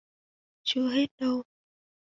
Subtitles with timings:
[0.63, 1.43] Chưa hết đâu